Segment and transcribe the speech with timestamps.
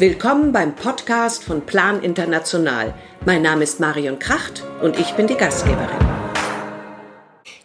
[0.00, 2.94] Willkommen beim Podcast von Plan International.
[3.26, 5.98] Mein Name ist Marion Kracht und ich bin die Gastgeberin.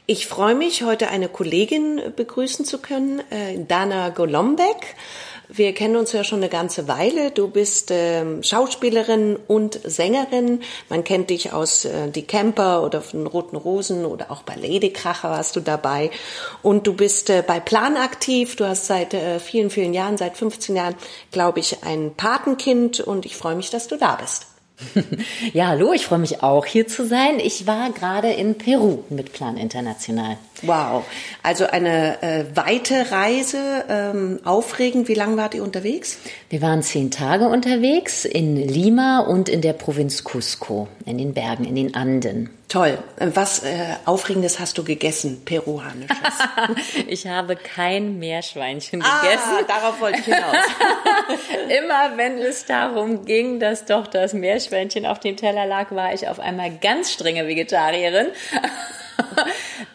[0.06, 4.98] Ich freue mich, heute eine Kollegin begrüßen zu können, äh, Dana Golombek.
[5.48, 7.32] Wir kennen uns ja schon eine ganze Weile.
[7.32, 10.62] Du bist ähm, Schauspielerin und Sängerin.
[10.90, 15.30] Man kennt dich aus äh, Die Camper oder von Roten Rosen oder auch bei Ladykracher
[15.30, 16.10] warst du dabei.
[16.62, 18.56] Und du bist äh, bei Plan aktiv.
[18.56, 20.96] Du hast seit äh, vielen, vielen Jahren, seit 15 Jahren,
[21.32, 24.55] glaube ich, ein Patenkind und ich freue mich, dass du da bist.
[25.54, 27.40] Ja, hallo, ich freue mich auch hier zu sein.
[27.40, 30.38] Ich war gerade in Peru mit Plan International.
[30.64, 31.06] Wow,
[31.44, 35.08] also eine äh, weite Reise, ähm, aufregend.
[35.08, 36.18] Wie lange wart ihr unterwegs?
[36.50, 41.66] Wir waren zehn Tage unterwegs in Lima und in der Provinz Cusco, in den Bergen,
[41.66, 42.50] in den Anden.
[42.68, 42.98] Toll.
[43.20, 46.18] Was äh, Aufregendes hast du gegessen, peruanisches?
[47.08, 49.68] ich habe kein Meerschweinchen ah, gegessen.
[49.68, 50.56] darauf wollte ich hinaus.
[51.80, 56.28] Immer wenn es darum ging, dass doch das Meerschweinchen auf dem Teller lag, war ich
[56.28, 58.28] auf einmal ganz strenge Vegetarierin.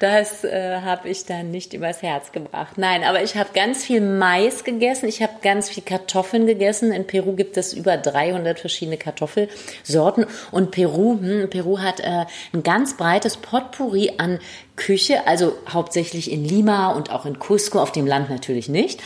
[0.00, 2.78] Das äh, habe ich dann nicht übers Herz gebracht.
[2.78, 5.06] Nein, aber ich habe ganz viel Mais gegessen.
[5.08, 6.90] Ich habe ganz viel Kartoffeln gegessen.
[6.90, 10.24] In Peru gibt es über 300 verschiedene Kartoffelsorten.
[10.50, 14.38] Und Peru, hm, Peru hat äh, ein ganz breites Potpourri an
[14.76, 19.02] Küche, also hauptsächlich in Lima und auch in Cusco, auf dem Land natürlich nicht,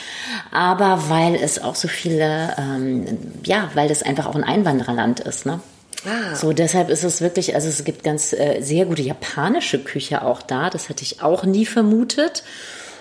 [0.53, 5.45] aber weil es auch so viele, ähm, ja, weil das einfach auch ein Einwandererland ist,
[5.45, 5.59] ne?
[6.07, 6.35] Ah.
[6.35, 10.43] So, deshalb ist es wirklich, also es gibt ganz äh, sehr gute japanische Küche auch
[10.43, 10.71] da.
[10.71, 12.45] Das hätte ich auch nie vermutet.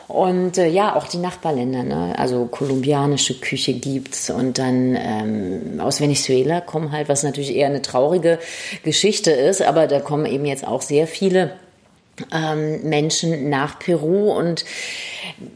[0.07, 2.13] Und äh, ja, auch die Nachbarländer, ne?
[2.17, 7.81] also kolumbianische Küche gibt's und dann ähm, aus Venezuela kommen halt, was natürlich eher eine
[7.81, 8.37] traurige
[8.83, 11.53] Geschichte ist, aber da kommen eben jetzt auch sehr viele
[12.83, 14.65] Menschen nach Peru und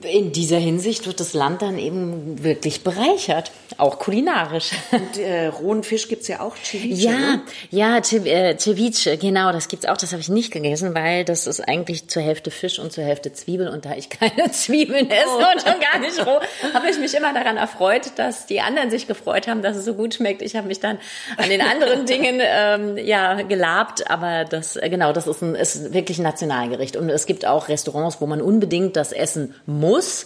[0.01, 4.71] in dieser Hinsicht wird das Land dann eben wirklich bereichert, auch kulinarisch.
[4.91, 7.09] Und äh, rohen Fisch gibt's ja auch, Ceviche.
[7.09, 7.41] Ja, ne?
[7.69, 9.97] ja, äh, Ceviche, genau, das gibt's auch.
[9.97, 13.31] Das habe ich nicht gegessen, weil das ist eigentlich zur Hälfte Fisch und zur Hälfte
[13.33, 13.67] Zwiebel.
[13.67, 15.53] Und da ich keine Zwiebeln esse oh.
[15.53, 16.39] und schon gar nicht roh,
[16.73, 19.93] habe ich mich immer daran erfreut, dass die anderen sich gefreut haben, dass es so
[19.93, 20.41] gut schmeckt.
[20.41, 20.97] Ich habe mich dann
[21.37, 25.93] an den anderen Dingen ähm, ja gelabt, aber das äh, genau, das ist, ein, ist
[25.93, 26.95] wirklich ein Nationalgericht.
[26.95, 30.25] Und es gibt auch Restaurants, wo man unbedingt das Essen muss.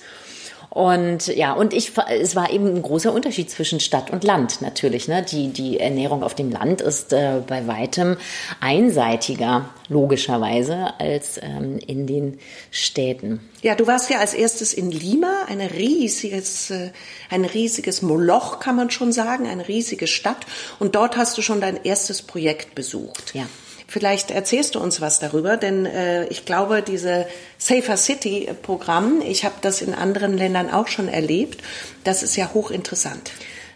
[0.70, 5.10] Und ja, und ich, es war eben ein großer Unterschied zwischen Stadt und Land natürlich.
[5.10, 5.22] Ne?
[5.22, 8.16] Die, die Ernährung auf dem Land ist äh, bei weitem
[8.62, 12.40] einseitiger, logischerweise, als ähm, in den
[12.72, 13.42] Städten.
[13.62, 16.92] Ja, du warst ja als erstes in Lima, ein riesiges, äh,
[17.30, 20.46] ein riesiges Moloch, kann man schon sagen, eine riesige Stadt.
[20.80, 23.36] Und dort hast du schon dein erstes Projekt besucht.
[23.36, 23.46] Ja.
[23.92, 27.26] Vielleicht erzählst du uns was darüber, denn äh, ich glaube, diese
[27.58, 31.62] Safer City Programm, ich habe das in anderen Ländern auch schon erlebt,
[32.06, 33.32] das ist ja hochinteressant.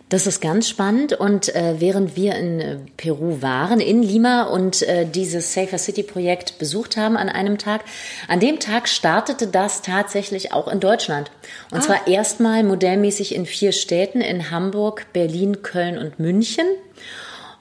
[0.08, 4.84] Das ist ganz spannend und äh, während wir in äh, Peru waren, in Lima und
[4.84, 7.84] äh, dieses Safer City Projekt besucht haben an einem Tag,
[8.30, 11.30] an dem Tag startete das tatsächlich auch in Deutschland.
[11.72, 11.82] Und ah.
[11.82, 16.68] zwar erstmal modellmäßig in vier Städten, in Hamburg, Berlin, Köln und München.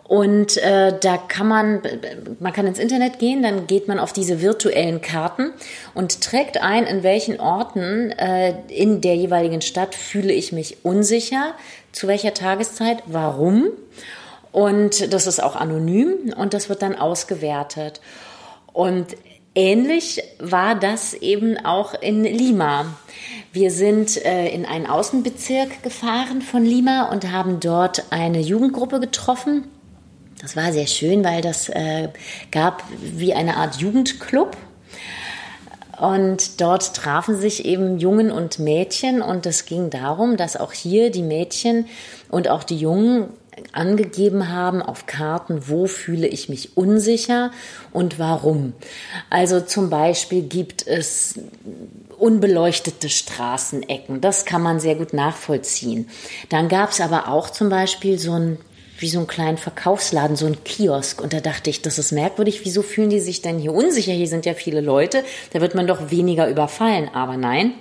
[0.07, 1.81] Und äh, da kann man,
[2.39, 5.53] man kann ins Internet gehen, dann geht man auf diese virtuellen Karten
[5.95, 11.55] und trägt ein, in welchen Orten äh, in der jeweiligen Stadt fühle ich mich unsicher,
[11.93, 13.69] zu welcher Tageszeit, warum.
[14.53, 18.03] Und das ist auch anonym und das wird dann ausgewertet.
[18.75, 19.07] Und
[19.55, 22.95] ähnlich war das eben auch in Lima.
[23.53, 29.71] Wir sind äh, in einen Außenbezirk gefahren von Lima und haben dort eine Jugendgruppe getroffen
[30.41, 32.09] das war sehr schön, weil das äh,
[32.51, 34.57] gab wie eine Art Jugendclub.
[35.99, 41.11] Und dort trafen sich eben Jungen und Mädchen und es ging darum, dass auch hier
[41.11, 41.87] die Mädchen
[42.31, 43.29] und auch die Jungen
[43.73, 47.53] angegeben haben auf Karten, wo fühle ich mich unsicher
[47.93, 48.73] und warum.
[49.31, 51.39] Also zum Beispiel gibt es
[52.19, 54.21] unbeleuchtete Straßenecken.
[54.21, 56.09] Das kann man sehr gut nachvollziehen.
[56.49, 58.59] Dann gab es aber auch zum Beispiel so ein
[58.99, 61.21] wie so einen kleinen Verkaufsladen, so ein Kiosk.
[61.21, 62.65] Und da dachte ich, das ist merkwürdig.
[62.65, 64.13] Wieso fühlen die sich denn hier unsicher?
[64.13, 65.25] Hier sind ja viele Leute.
[65.53, 67.09] Da wird man doch weniger überfallen.
[67.13, 67.75] Aber nein,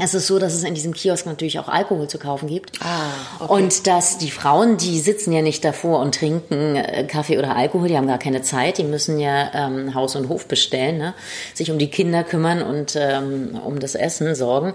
[0.00, 2.80] es ist so, dass es in diesem Kiosk natürlich auch Alkohol zu kaufen gibt.
[2.80, 3.52] Ah, okay.
[3.52, 7.88] Und dass die Frauen, die sitzen ja nicht davor und trinken äh, Kaffee oder Alkohol,
[7.88, 11.14] die haben gar keine Zeit, die müssen ja ähm, Haus und Hof bestellen, ne?
[11.54, 14.74] sich um die Kinder kümmern und ähm, um das Essen sorgen.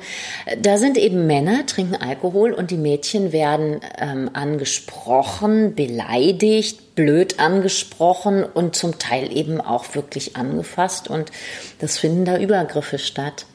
[0.61, 8.43] Da sind eben Männer, trinken Alkohol und die Mädchen werden ähm, angesprochen, beleidigt, blöd angesprochen
[8.43, 11.31] und zum Teil eben auch wirklich angefasst und
[11.79, 13.45] das finden da Übergriffe statt.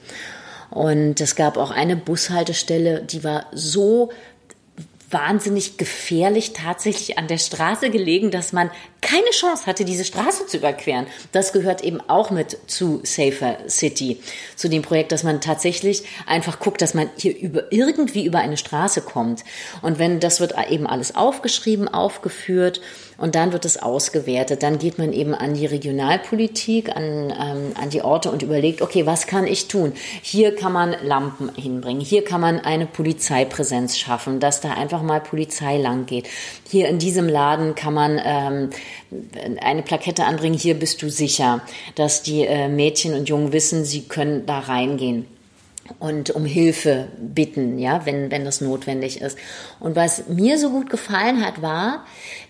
[0.70, 4.11] Und es gab auch eine Bushaltestelle, die war so
[5.11, 8.70] wahnsinnig gefährlich tatsächlich an der Straße gelegen, dass man
[9.00, 11.06] keine Chance hatte, diese Straße zu überqueren.
[11.32, 14.20] Das gehört eben auch mit zu Safer City,
[14.56, 18.56] zu dem Projekt, dass man tatsächlich einfach guckt, dass man hier über, irgendwie über eine
[18.56, 19.44] Straße kommt.
[19.82, 22.81] Und wenn das wird eben alles aufgeschrieben, aufgeführt
[23.20, 24.62] und dann wird es ausgewertet.
[24.62, 29.06] Dann geht man eben an die Regionalpolitik, an, ähm, an die Orte und überlegt, okay,
[29.06, 29.93] was kann ich tun?
[30.22, 35.20] Hier kann man Lampen hinbringen, hier kann man eine Polizeipräsenz schaffen, dass da einfach mal
[35.20, 36.28] Polizei lang geht.
[36.69, 38.70] Hier in diesem Laden kann man ähm,
[39.61, 41.61] eine Plakette anbringen, hier bist du sicher,
[41.94, 45.26] dass die äh, Mädchen und Jungen wissen, sie können da reingehen
[45.99, 49.37] und um Hilfe bitten, ja, wenn, wenn das notwendig ist.
[49.81, 52.05] Und was mir so gut gefallen hat, war,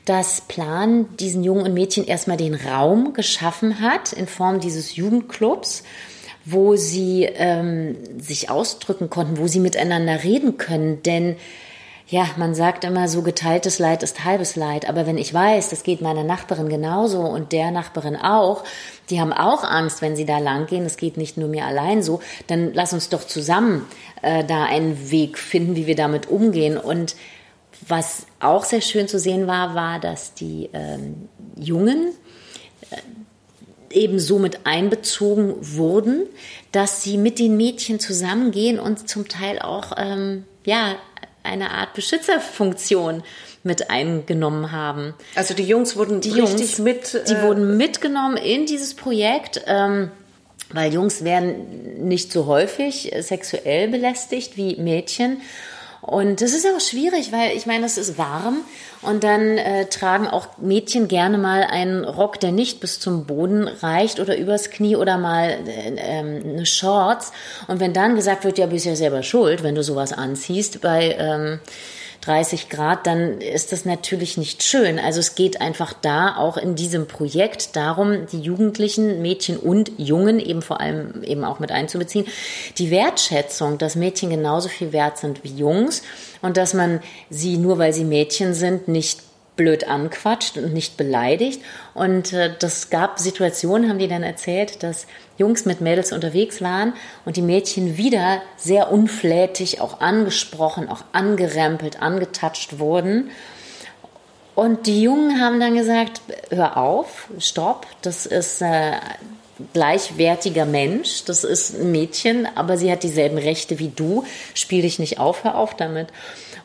[0.05, 5.85] dass Plan diesen Jungen und Mädchen erstmal den Raum geschaffen hat in Form dieses Jugendclubs,
[6.44, 11.37] wo sie ähm, sich ausdrücken konnten, wo sie miteinander reden können, denn
[12.10, 14.88] ja, man sagt immer so, geteiltes Leid ist halbes Leid.
[14.88, 18.64] Aber wenn ich weiß, das geht meiner Nachbarin genauso und der Nachbarin auch,
[19.10, 22.02] die haben auch Angst, wenn sie da lang gehen, es geht nicht nur mir allein
[22.02, 23.86] so, dann lass uns doch zusammen
[24.22, 26.78] äh, da einen Weg finden, wie wir damit umgehen.
[26.78, 27.14] Und
[27.86, 32.08] was auch sehr schön zu sehen war, war, dass die ähm, Jungen
[32.90, 36.26] äh, eben so mit einbezogen wurden,
[36.72, 40.96] dass sie mit den Mädchen zusammengehen und zum Teil auch ähm, ja
[41.42, 43.22] eine Art Beschützerfunktion
[43.62, 45.14] mit eingenommen haben.
[45.34, 47.14] Also die Jungs wurden die richtig Jungs, mit.
[47.14, 49.62] Äh die wurden mitgenommen in dieses Projekt.
[49.66, 50.10] Ähm,
[50.72, 55.40] weil Jungs werden nicht so häufig sexuell belästigt wie Mädchen.
[56.00, 58.62] Und das ist auch schwierig, weil ich meine, es ist warm
[59.02, 63.69] und dann äh, tragen auch Mädchen gerne mal einen Rock, der nicht bis zum Boden
[63.69, 67.32] reicht oder übers Knie oder mal äh, äh, eine Shorts.
[67.69, 71.17] Und wenn dann gesagt wird, ja, bist ja selber schuld, wenn du sowas anziehst bei
[71.19, 71.61] ähm,
[72.20, 74.99] 30 Grad, dann ist das natürlich nicht schön.
[74.99, 80.38] Also es geht einfach da auch in diesem Projekt darum, die Jugendlichen, Mädchen und Jungen
[80.38, 82.26] eben vor allem eben auch mit einzubeziehen,
[82.78, 86.02] die Wertschätzung, dass Mädchen genauso viel wert sind wie Jungs
[86.43, 87.00] und dass man
[87.31, 89.20] sie nur weil sie Mädchen sind nicht
[89.60, 91.60] blöd anquatscht und nicht beleidigt.
[91.92, 96.94] Und äh, das gab Situationen, haben die dann erzählt, dass Jungs mit Mädels unterwegs waren
[97.26, 103.30] und die Mädchen wieder sehr unflätig auch angesprochen, auch angerempelt, angetatscht wurden.
[104.54, 108.92] Und die Jungen haben dann gesagt, hör auf, stopp, das ist äh,
[109.72, 114.24] gleichwertiger Mensch, das ist ein Mädchen, aber sie hat dieselben Rechte wie du,
[114.54, 116.08] spiel dich nicht auf, hör auf damit.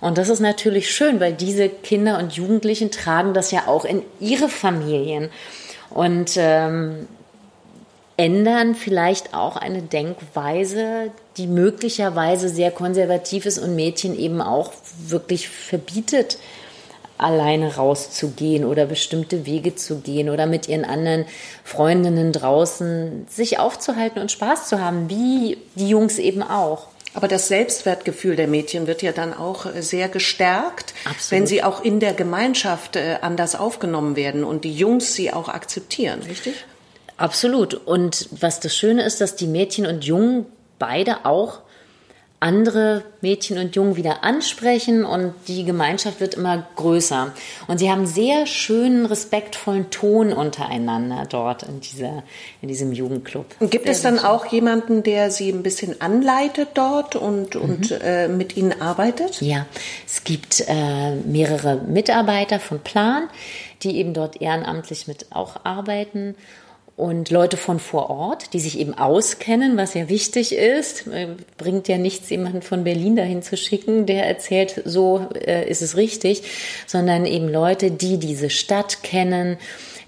[0.01, 4.01] Und das ist natürlich schön, weil diese Kinder und Jugendlichen tragen das ja auch in
[4.19, 5.29] ihre Familien
[5.89, 7.07] und ähm,
[8.17, 14.71] ändern vielleicht auch eine Denkweise, die möglicherweise sehr konservativ ist und Mädchen eben auch
[15.07, 16.37] wirklich verbietet,
[17.17, 21.25] alleine rauszugehen oder bestimmte Wege zu gehen oder mit ihren anderen
[21.63, 26.87] Freundinnen draußen sich aufzuhalten und Spaß zu haben, wie die Jungs eben auch.
[27.13, 31.31] Aber das Selbstwertgefühl der Mädchen wird ja dann auch äh, sehr gestärkt, Absolut.
[31.31, 35.47] wenn sie auch in der Gemeinschaft äh, anders aufgenommen werden und die Jungs sie auch
[35.47, 36.65] akzeptieren, richtig?
[37.15, 37.73] Absolut.
[37.73, 40.45] Und was das Schöne ist, dass die Mädchen und Jungen
[40.77, 41.59] beide auch
[42.39, 47.33] andere Mädchen und Jungen wieder ansprechen und die Gemeinschaft wird immer größer.
[47.67, 52.23] Und sie haben sehr schönen, respektvollen Ton untereinander dort in, dieser,
[52.61, 53.45] in diesem Jugendclub.
[53.59, 57.61] Und gibt sehr es dann auch jemanden, der sie ein bisschen anleitet dort und, mhm.
[57.61, 59.41] und äh, mit ihnen arbeitet?
[59.41, 59.65] Ja,
[60.05, 63.29] es gibt äh, mehrere Mitarbeiter von Plan,
[63.81, 66.35] die eben dort ehrenamtlich mit auch arbeiten
[66.97, 71.07] und Leute von vor Ort, die sich eben auskennen, was ja wichtig ist.
[71.07, 75.81] Äh, bringt ja nichts, jemanden von Berlin dahin zu schicken, der erzählt, so äh, ist
[75.81, 76.43] es richtig,
[76.87, 79.57] sondern eben Leute, die diese Stadt kennen,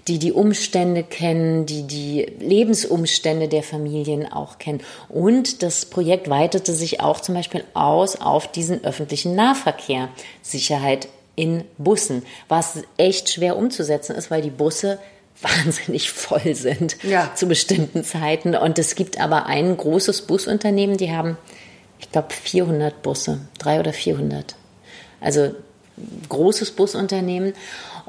[0.08, 4.80] die die Umstände kennen, die die Lebensumstände der Familien auch kennen.
[5.10, 10.08] Und das Projekt weitete sich auch zum Beispiel aus auf diesen öffentlichen Nahverkehr,
[10.40, 14.98] Sicherheit in Bussen, was echt schwer umzusetzen ist, weil die Busse
[15.42, 17.32] wahnsinnig voll sind ja.
[17.34, 18.54] zu bestimmten Zeiten.
[18.54, 21.36] Und es gibt aber ein großes Busunternehmen, die haben,
[21.98, 24.56] ich glaube, 400 Busse, drei oder 400.
[25.20, 25.54] Also
[26.28, 27.54] großes Busunternehmen.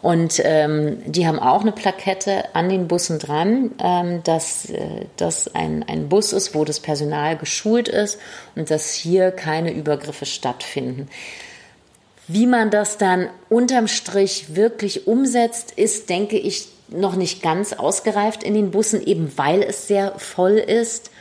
[0.02, 5.54] Und ähm, die haben auch eine Plakette an den Bussen dran, ähm, dass äh, das
[5.54, 8.18] ein, ein Bus ist, wo das Personal geschult ist
[8.56, 11.10] und dass hier keine Übergriffe stattfinden.
[12.30, 18.44] Wie man das dann unterm Strich wirklich umsetzt, ist, denke ich, noch nicht ganz ausgereift
[18.44, 21.12] in den Bussen, eben weil es sehr voll ist.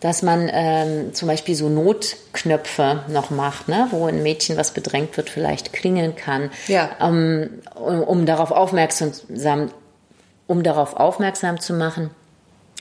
[0.00, 3.86] dass man ähm, zum Beispiel so Notknöpfe noch macht, ne?
[3.92, 6.90] wo ein Mädchen, was bedrängt wird, vielleicht klingeln kann, ja.
[7.00, 9.12] ähm, um, um darauf aufmerksam,
[10.48, 12.10] um darauf aufmerksam zu machen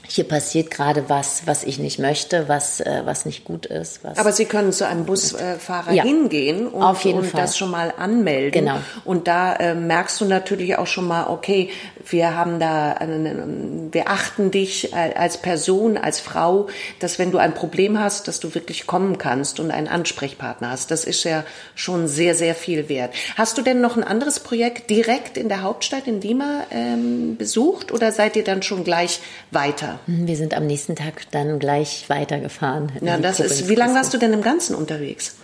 [0.08, 4.01] hier passiert gerade was, was ich nicht möchte, was, äh, was nicht gut ist.
[4.03, 7.41] Aber Sie können zu einem Busfahrer ja, hingehen und, auf jeden und Fall.
[7.41, 8.51] das schon mal anmelden.
[8.65, 8.77] Genau.
[9.05, 11.70] Und da äh, merkst du natürlich auch schon mal, okay,
[12.10, 16.67] wir haben da, einen, wir achten dich als Person, als Frau,
[17.00, 20.91] dass wenn du ein Problem hast, dass du wirklich kommen kannst und einen Ansprechpartner hast.
[20.91, 21.43] Das ist ja
[21.75, 23.13] schon sehr, sehr viel wert.
[23.38, 27.91] Hast du denn noch ein anderes Projekt direkt in der Hauptstadt in Lima ähm, besucht
[27.91, 29.20] oder seid ihr dann schon gleich
[29.51, 29.91] weiter?
[30.06, 32.92] Hm, wir sind am nächsten Tag dann gleich weitergefahren.
[33.02, 35.36] Ja, das ist, wie lange warst du denn im Ganzen unterwegs?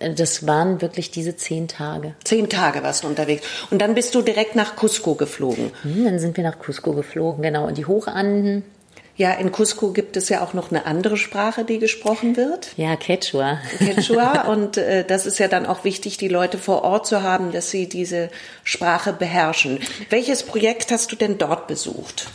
[0.00, 2.14] Das waren wirklich diese zehn Tage.
[2.24, 3.46] Zehn Tage warst du unterwegs.
[3.70, 5.70] Und dann bist du direkt nach Cusco geflogen.
[5.82, 7.66] Hm, dann sind wir nach Cusco geflogen, genau.
[7.66, 8.64] Und die Hochanden.
[9.16, 12.72] Ja, in Cusco gibt es ja auch noch eine andere Sprache, die gesprochen wird.
[12.76, 13.60] Ja, Quechua.
[13.78, 14.42] Quechua.
[14.48, 17.70] Und äh, das ist ja dann auch wichtig, die Leute vor Ort zu haben, dass
[17.70, 18.28] sie diese
[18.62, 19.78] Sprache beherrschen.
[20.10, 22.26] Welches Projekt hast du denn dort besucht?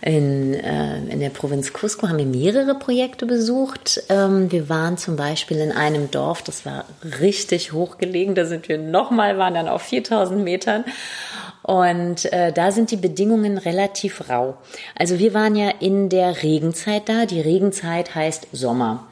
[0.00, 4.02] In, äh, in der Provinz Cusco haben wir mehrere Projekte besucht.
[4.08, 6.84] Ähm, wir waren zum Beispiel in einem Dorf, das war
[7.20, 8.34] richtig hochgelegen.
[8.34, 10.84] Da sind wir nochmal, waren dann auf 4000 Metern.
[11.68, 14.56] Und äh, da sind die Bedingungen relativ rau.
[14.94, 17.26] Also wir waren ja in der Regenzeit da.
[17.26, 19.06] Die Regenzeit heißt Sommer.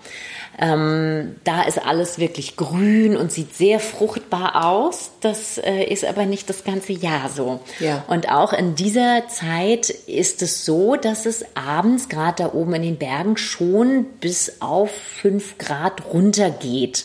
[0.58, 5.10] Ähm, da ist alles wirklich grün und sieht sehr fruchtbar aus.
[5.20, 7.60] Das äh, ist aber nicht das ganze Jahr so.
[7.78, 8.06] Ja.
[8.08, 12.82] Und auch in dieser Zeit ist es so, dass es abends gerade da oben in
[12.82, 17.04] den Bergen schon bis auf fünf Grad runtergeht.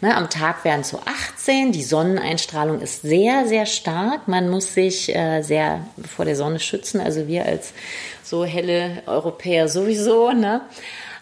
[0.00, 1.72] Ne, am Tag wären es so 18.
[1.72, 4.28] Die Sonneneinstrahlung ist sehr, sehr stark.
[4.28, 7.00] Man muss sich äh, sehr vor der Sonne schützen.
[7.00, 7.72] Also wir als
[8.22, 10.32] so helle Europäer sowieso.
[10.32, 10.60] Ne?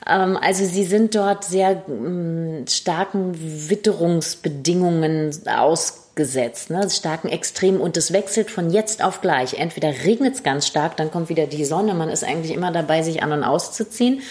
[0.07, 3.35] Ähm, also sie sind dort sehr mm, starken
[3.69, 9.55] Witterungsbedingungen ausgesetzt, ne, starken Extremen und es wechselt von jetzt auf gleich.
[9.55, 13.03] Entweder regnet es ganz stark, dann kommt wieder die Sonne, man ist eigentlich immer dabei,
[13.03, 14.23] sich an und auszuziehen.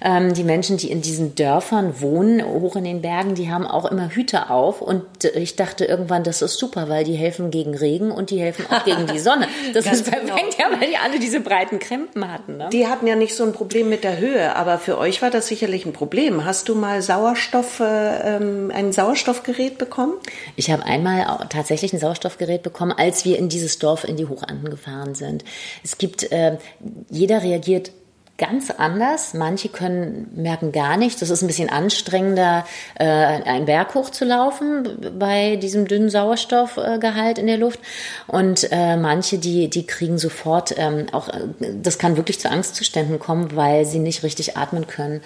[0.00, 3.84] Ähm, die Menschen, die in diesen Dörfern wohnen, hoch in den Bergen, die haben auch
[3.84, 4.80] immer Hüte auf.
[4.80, 5.02] Und
[5.34, 8.84] ich dachte irgendwann, das ist super, weil die helfen gegen Regen und die helfen auch
[8.84, 9.48] gegen die Sonne.
[9.74, 10.70] Das ist perfekt, genau.
[10.70, 12.56] ja, weil die alle diese breiten Krempen hatten.
[12.56, 12.68] Ne?
[12.72, 15.46] Die hatten ja nicht so ein Problem mit der Höhe, aber für euch war das
[15.46, 16.44] sicherlich ein Problem.
[16.44, 20.14] Hast du mal Sauerstoff, äh, ähm, ein Sauerstoffgerät bekommen?
[20.56, 24.70] Ich habe einmal tatsächlich ein Sauerstoffgerät bekommen, als wir in dieses Dorf in die Hochanden
[24.70, 25.44] gefahren sind.
[25.84, 26.56] Es gibt, äh,
[27.10, 27.92] jeder reagiert
[28.38, 29.34] ganz anders.
[29.34, 31.20] Manche können merken gar nicht.
[31.20, 32.64] Das ist ein bisschen anstrengender,
[32.94, 37.80] äh, einen Berg hochzulaufen bei diesem dünnen Sauerstoffgehalt in der Luft.
[38.28, 41.48] Und äh, manche, die, die kriegen sofort ähm, auch, äh,
[41.82, 45.20] das kann wirklich zu Angstzuständen kommen, weil sie nicht richtig atmen können.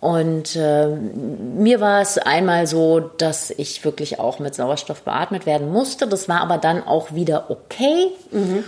[0.00, 5.70] Und äh, mir war es einmal so, dass ich wirklich auch mit Sauerstoff beatmet werden
[5.70, 6.08] musste.
[6.08, 8.08] Das war aber dann auch wieder okay.
[8.32, 8.64] Mhm.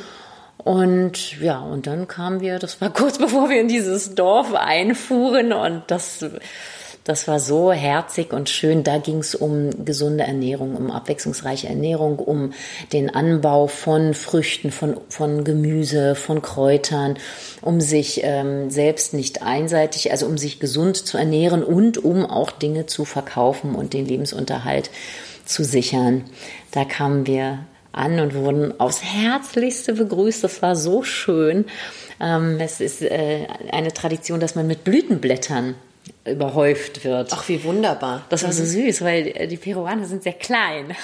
[0.65, 5.53] Und ja, und dann kamen wir, das war kurz bevor wir in dieses Dorf einfuhren
[5.53, 6.25] und das,
[7.05, 8.83] das war so herzig und schön.
[8.83, 12.55] Da ging es um gesunde Ernährung, um abwechslungsreiche Ernährung, um
[12.95, 17.19] den Anbau von Früchten, von, von Gemüse, von Kräutern,
[17.61, 22.51] um sich ähm, selbst nicht einseitig, also um sich gesund zu ernähren und um auch
[22.51, 24.91] Dinge zu verkaufen und den Lebensunterhalt
[25.45, 26.25] zu sichern.
[26.71, 30.45] Da kamen wir an und wurden aufs Herzlichste begrüßt.
[30.45, 31.67] Das war so schön.
[32.21, 35.75] Ähm, es ist äh, eine Tradition, dass man mit Blütenblättern
[36.27, 37.33] überhäuft wird.
[37.33, 38.25] Ach, wie wunderbar.
[38.29, 38.87] Das war so mhm.
[38.87, 40.95] süß, weil äh, die Peruaner sind sehr klein.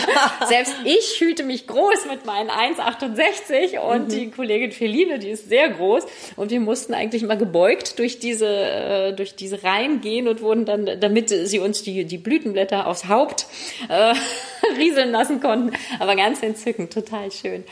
[0.48, 4.08] Selbst ich fühlte mich groß mit meinen 1,68 und mhm.
[4.08, 6.04] die Kollegin Feline, die ist sehr groß
[6.36, 10.64] und wir mussten eigentlich immer gebeugt durch diese, äh, durch diese Reihen gehen und wurden
[10.64, 13.46] dann, damit sie uns die, die Blütenblätter aufs Haupt
[13.88, 14.14] äh,
[14.78, 15.72] rieseln lassen konnten.
[15.98, 17.64] Aber ganz entzückend, total schön.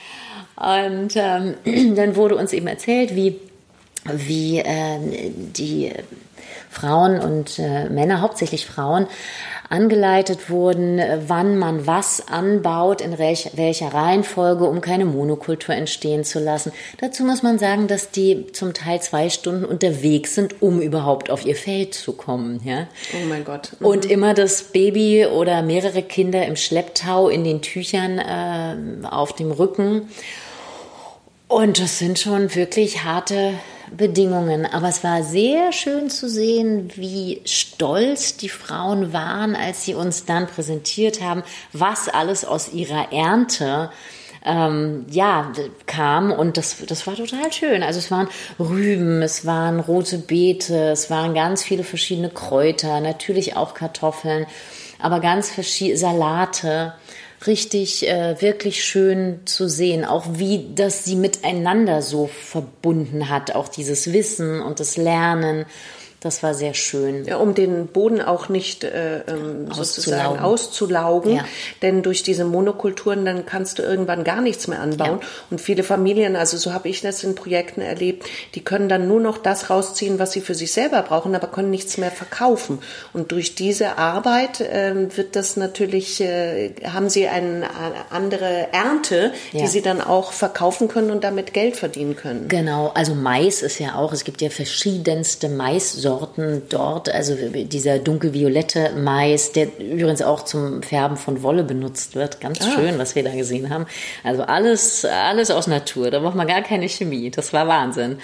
[0.57, 1.55] Und ähm,
[1.97, 3.41] dann wurde uns eben erzählt, wie,
[4.05, 5.93] wie äh, die
[6.71, 9.07] Frauen und äh, Männer, hauptsächlich Frauen,
[9.71, 16.25] angeleitet wurden, äh, wann man was anbaut, in welch, welcher Reihenfolge, um keine Monokultur entstehen
[16.25, 16.73] zu lassen.
[16.99, 21.47] Dazu muss man sagen, dass die zum Teil zwei Stunden unterwegs sind, um überhaupt auf
[21.47, 22.61] ihr Feld zu kommen.
[22.65, 22.89] Ja?
[23.15, 23.71] Oh mein Gott.
[23.79, 23.87] Mhm.
[23.87, 29.53] Und immer das Baby oder mehrere Kinder im Schlepptau in den Tüchern äh, auf dem
[29.53, 30.09] Rücken.
[31.47, 33.55] Und das sind schon wirklich harte
[33.97, 34.67] Bedingungen.
[34.67, 40.25] Aber es war sehr schön zu sehen, wie stolz die Frauen waren, als sie uns
[40.25, 41.43] dann präsentiert haben,
[41.73, 43.91] was alles aus ihrer Ernte
[44.45, 45.53] ähm, ja,
[45.87, 47.83] kam und das, das war total schön.
[47.83, 48.29] Also es waren
[48.59, 54.47] Rüben, es waren rote Beete, es waren ganz viele verschiedene Kräuter, natürlich auch Kartoffeln,
[54.99, 56.95] aber ganz verschiedene Salate
[57.47, 63.69] richtig äh, wirklich schön zu sehen, auch wie das sie miteinander so verbunden hat, auch
[63.69, 65.65] dieses Wissen und das Lernen
[66.21, 67.25] das war sehr schön.
[67.25, 71.37] Ja, um den Boden auch nicht äh, ähm, sozusagen auszulaugen.
[71.37, 71.45] Ja.
[71.81, 75.21] Denn durch diese Monokulturen, dann kannst du irgendwann gar nichts mehr anbauen.
[75.23, 75.27] Ja.
[75.51, 79.19] Und viele Familien, also so habe ich das in Projekten erlebt, die können dann nur
[79.19, 82.81] noch das rausziehen, was sie für sich selber brauchen, aber können nichts mehr verkaufen.
[83.15, 89.33] Und durch diese Arbeit äh, wird das natürlich, äh, haben sie eine, eine andere Ernte,
[89.55, 92.49] die sie dann auch verkaufen können und damit Geld verdienen können.
[92.49, 98.01] Genau, also Mais ist ja auch, es gibt ja verschiedenste Maissorten Sorten dort, also dieser
[98.01, 102.41] dunkelviolette Mais, der übrigens auch zum Färben von Wolle benutzt wird.
[102.41, 102.73] Ganz ah.
[102.75, 103.87] schön, was wir da gesehen haben.
[104.25, 106.11] Also alles, alles aus Natur.
[106.11, 107.31] Da braucht man gar keine Chemie.
[107.31, 108.19] Das war Wahnsinn.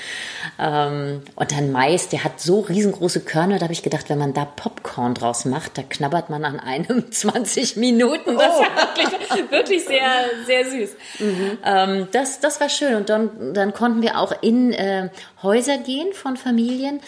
[0.59, 4.35] Ähm, und dann Mais, der hat so riesengroße Körner, da habe ich gedacht, wenn man
[4.35, 8.37] da Popcorn draus macht, da knabbert man an einem 20 Minuten.
[8.37, 8.63] Das oh.
[8.63, 10.11] war wirklich, wirklich sehr,
[10.45, 10.91] sehr süß.
[11.21, 11.59] Mhm.
[11.65, 12.97] Ähm, das, das war schön.
[12.97, 15.09] Und dann, dann konnten wir auch in äh,
[15.41, 17.01] Häuser gehen von Familien.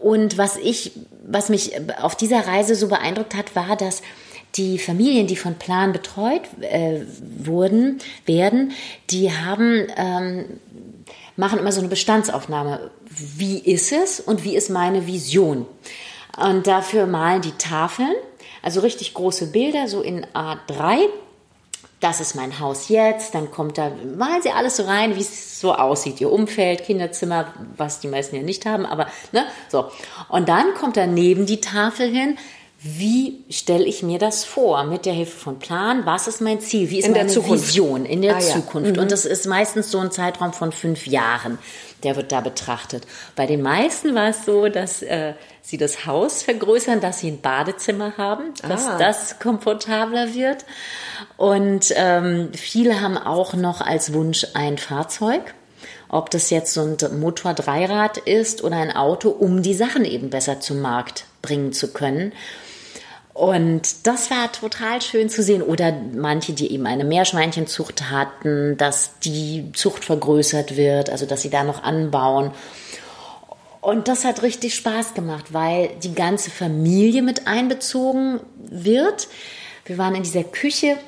[0.00, 0.92] Und was ich,
[1.26, 4.02] was mich auf dieser Reise so beeindruckt hat, war, dass
[4.56, 7.02] die Familien, die von Plan betreut äh,
[7.38, 8.72] wurden, werden,
[9.10, 10.44] die haben, ähm,
[11.36, 12.90] machen immer so eine Bestandsaufnahme.
[13.08, 15.66] Wie ist es und wie ist meine Vision?
[16.36, 18.14] Und dafür malen die Tafeln,
[18.62, 21.08] also richtig große Bilder, so in A3
[22.00, 25.60] das ist mein Haus jetzt, dann kommt da, malen sie alles so rein, wie es
[25.60, 29.90] so aussieht, ihr Umfeld, Kinderzimmer, was die meisten ja nicht haben, aber, ne, so.
[30.28, 32.38] Und dann kommt da neben die Tafel hin,
[32.82, 36.06] wie stelle ich mir das vor mit der Hilfe von Plan?
[36.06, 36.88] Was ist mein Ziel?
[36.88, 38.86] Wie ist in meine Vision in der ah, Zukunft?
[38.88, 38.92] Ja.
[38.94, 38.98] Mhm.
[39.00, 41.58] Und das ist meistens so ein Zeitraum von fünf Jahren,
[42.04, 43.06] der wird da betrachtet.
[43.36, 47.42] Bei den meisten war es so, dass äh, sie das Haus vergrößern, dass sie ein
[47.42, 48.96] Badezimmer haben, dass ah.
[48.96, 50.64] das komfortabler wird.
[51.36, 55.54] Und ähm, viele haben auch noch als Wunsch ein Fahrzeug
[56.12, 60.58] ob das jetzt so ein Motor-Dreirad ist oder ein Auto, um die Sachen eben besser
[60.58, 62.32] zum Markt bringen zu können.
[63.32, 65.62] Und das war total schön zu sehen.
[65.62, 71.50] Oder manche, die eben eine Meerschweinchenzucht hatten, dass die Zucht vergrößert wird, also dass sie
[71.50, 72.50] da noch anbauen.
[73.80, 79.28] Und das hat richtig Spaß gemacht, weil die ganze Familie mit einbezogen wird.
[79.86, 80.98] Wir waren in dieser Küche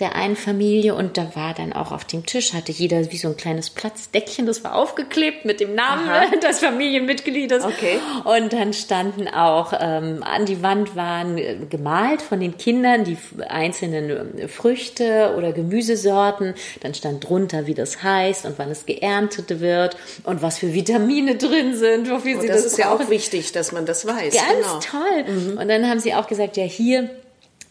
[0.00, 3.28] der einen Familie und da war dann auch auf dem Tisch, hatte jeder wie so
[3.28, 6.36] ein kleines Platzdeckchen, das war aufgeklebt mit dem Namen Aha.
[6.42, 7.62] des Familienmitgliedes.
[7.64, 7.98] Okay.
[8.24, 13.18] Und dann standen auch ähm, an die Wand waren äh, gemalt von den Kindern die
[13.48, 16.54] einzelnen äh, Früchte oder Gemüsesorten.
[16.80, 21.36] Dann stand drunter, wie das heißt und wann es geerntet wird und was für Vitamine
[21.36, 23.00] drin sind, wofür und sie das, das ist brauchen.
[23.00, 24.34] ja auch wichtig, dass man das weiß.
[24.34, 25.04] Ganz genau.
[25.04, 25.34] toll.
[25.34, 25.58] Mhm.
[25.58, 27.10] Und dann haben sie auch gesagt, ja hier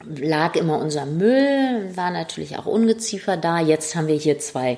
[0.08, 3.60] lag immer unser Müll, war natürlich auch Ungeziefer da.
[3.60, 4.78] Jetzt haben wir hier zwei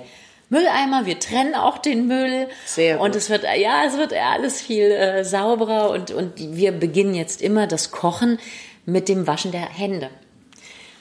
[0.50, 2.48] Mülleimer, wir trennen auch den Müll.
[2.66, 3.06] Sehr gut.
[3.06, 7.42] Und es wird, ja, es wird alles viel äh, sauberer und, und wir beginnen jetzt
[7.42, 8.40] immer das Kochen
[8.86, 10.10] mit dem Waschen der Hände.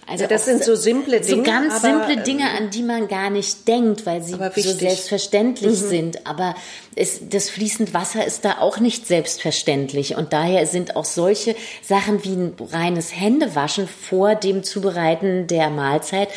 [0.08, 1.36] Also ja, das sind so simple Dinge.
[1.36, 5.82] So ganz aber, simple Dinge, an die man gar nicht denkt, weil sie so selbstverständlich
[5.82, 5.88] mhm.
[5.88, 6.26] sind.
[6.26, 6.54] Aber
[6.94, 10.16] es, das fließend Wasser ist da auch nicht selbstverständlich.
[10.16, 16.28] Und daher sind auch solche Sachen wie ein reines Händewaschen vor dem Zubereiten der Mahlzeit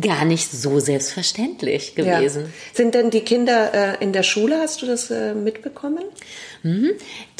[0.00, 2.42] gar nicht so selbstverständlich gewesen.
[2.42, 2.48] Ja.
[2.74, 6.04] Sind denn die Kinder äh, in der Schule, hast du das äh, mitbekommen?
[6.62, 6.90] Mhm.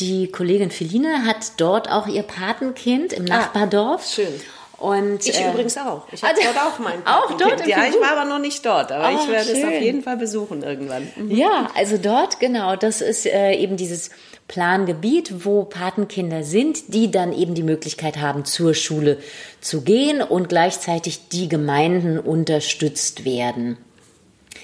[0.01, 4.07] Die Kollegin Feline hat dort auch ihr Patenkind im ah, Nachbardorf.
[4.07, 4.33] Schön.
[4.81, 6.07] Und, ich äh, übrigens auch.
[6.11, 7.67] Ich habe dort auch mein Auch dort?
[7.67, 9.59] Ja, ich war aber noch nicht dort, aber oh, ich werde schön.
[9.59, 11.07] es auf jeden Fall besuchen irgendwann.
[11.17, 11.31] Mhm.
[11.31, 14.11] Ja, also dort, genau, das ist äh, eben dieses
[14.49, 19.19] Plangebiet, wo Patenkinder sind, die dann eben die Möglichkeit haben, zur Schule
[19.61, 23.77] zu gehen und gleichzeitig die Gemeinden unterstützt werden.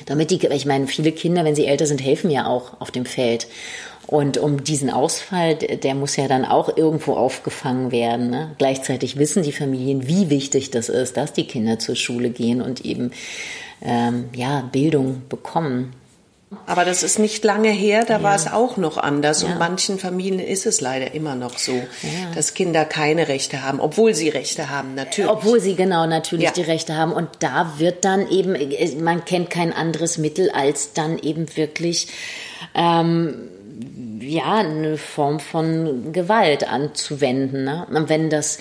[0.07, 3.07] Damit die, ich meine, viele Kinder, wenn sie älter sind, helfen ja auch auf dem
[3.07, 3.47] Feld.
[4.07, 8.31] Und um diesen Ausfall, der muss ja dann auch irgendwo aufgefangen werden.
[8.31, 8.55] Ne?
[8.59, 12.85] Gleichzeitig wissen die Familien, wie wichtig das ist, dass die Kinder zur Schule gehen und
[12.85, 13.11] eben
[13.83, 15.93] ähm, ja Bildung bekommen.
[16.65, 18.23] Aber das ist nicht lange her, da ja.
[18.23, 19.43] war es auch noch anders.
[19.43, 19.49] Ja.
[19.49, 21.83] Und manchen Familien ist es leider immer noch so, ja.
[22.37, 25.31] dass Kinder keine Rechte haben, obwohl sie Rechte haben, natürlich.
[25.31, 27.13] Obwohl sie genau natürlich die Rechte haben.
[27.13, 28.57] Und da wird dann eben,
[29.03, 32.07] man kennt kein anderes Mittel, als dann eben wirklich
[32.77, 33.49] ähm,
[34.21, 37.65] ja, eine Form von Gewalt anzuwenden.
[37.65, 37.87] Ne?
[37.91, 38.59] Und wenn das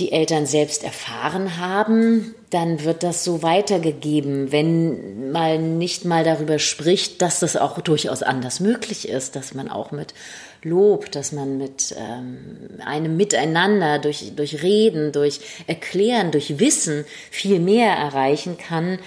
[0.00, 6.58] die Eltern selbst erfahren haben, dann wird das so weitergegeben, wenn man nicht mal darüber
[6.58, 10.14] spricht, dass das auch durchaus anders möglich ist, dass man auch mit
[10.62, 12.38] Lob, dass man mit ähm,
[12.84, 18.98] einem Miteinander, durch, durch Reden, durch Erklären, durch Wissen viel mehr erreichen kann,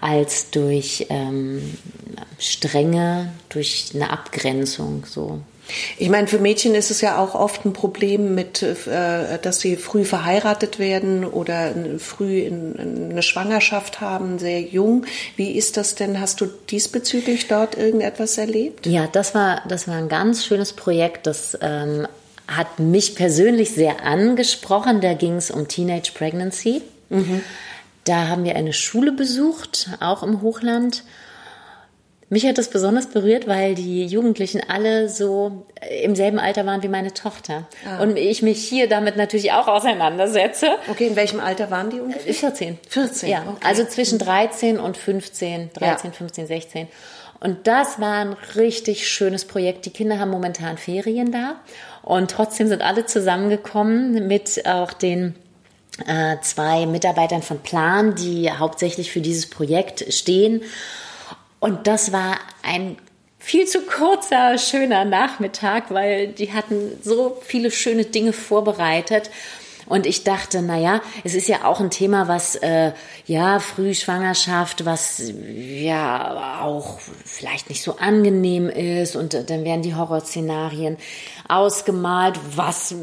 [0.00, 1.76] als durch ähm,
[2.38, 5.40] Strenge, durch eine Abgrenzung so.
[5.98, 9.76] Ich meine, für Mädchen ist es ja auch oft ein Problem mit, äh, dass sie
[9.76, 15.06] früh verheiratet werden oder früh eine Schwangerschaft haben, sehr jung.
[15.36, 16.20] Wie ist das denn?
[16.20, 18.86] Hast du diesbezüglich dort irgendetwas erlebt?
[18.86, 21.26] Ja, das war, das war ein ganz schönes Projekt.
[21.26, 22.06] Das ähm,
[22.46, 25.00] hat mich persönlich sehr angesprochen.
[25.00, 26.82] Da ging es um Teenage Pregnancy.
[27.08, 27.42] Mhm.
[28.04, 31.04] Da haben wir eine Schule besucht, auch im Hochland.
[32.32, 35.66] Mich hat das besonders berührt, weil die Jugendlichen alle so
[36.02, 37.66] im selben Alter waren wie meine Tochter.
[37.84, 38.00] Ah.
[38.00, 40.76] Und ich mich hier damit natürlich auch auseinandersetze.
[40.88, 42.32] Okay, in welchem Alter waren die ungefähr?
[42.32, 42.78] 14.
[42.88, 43.42] 14, ja.
[43.48, 43.66] Okay.
[43.66, 46.16] Also zwischen 13 und 15, 13, ja.
[46.16, 46.88] 15, 16.
[47.40, 49.86] Und das war ein richtig schönes Projekt.
[49.86, 51.56] Die Kinder haben momentan Ferien da
[52.02, 55.34] und trotzdem sind alle zusammengekommen mit auch den
[56.06, 60.62] äh, zwei Mitarbeitern von Plan, die hauptsächlich für dieses Projekt stehen.
[61.60, 62.96] Und das war ein
[63.38, 69.30] viel zu kurzer, schöner Nachmittag, weil die hatten so viele schöne Dinge vorbereitet.
[69.90, 72.92] Und ich dachte, na ja, es ist ja auch ein Thema, was äh,
[73.26, 75.20] ja Frühschwangerschaft, was
[75.52, 80.96] ja auch vielleicht nicht so angenehm ist und äh, dann werden die Horrorszenarien
[81.48, 82.94] ausgemalt, was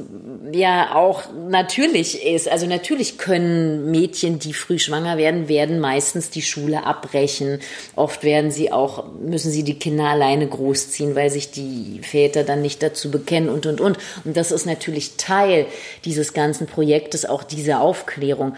[0.54, 2.50] ja auch natürlich ist.
[2.50, 7.60] Also natürlich können Mädchen, die früh schwanger werden, werden meistens die Schule abbrechen.
[7.98, 12.62] Oft werden sie auch, müssen sie die Kinder alleine großziehen, weil sich die Väter dann
[12.62, 13.98] nicht dazu bekennen und, und, und.
[14.24, 15.66] Und das ist natürlich Teil
[16.06, 18.56] dieses ganzen Projektes, auch diese Aufklärung.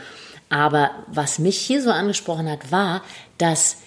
[0.50, 3.02] Aber was mich hier so angesprochen hat, war,
[3.38, 3.78] dass